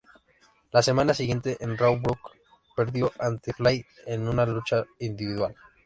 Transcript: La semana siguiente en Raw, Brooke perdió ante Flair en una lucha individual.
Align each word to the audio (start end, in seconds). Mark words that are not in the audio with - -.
La 0.71 0.81
semana 0.81 1.13
siguiente 1.13 1.57
en 1.59 1.77
Raw, 1.77 1.99
Brooke 1.99 2.31
perdió 2.75 3.11
ante 3.19 3.53
Flair 3.53 3.85
en 4.07 4.27
una 4.27 4.47
lucha 4.47 4.83
individual. 4.97 5.53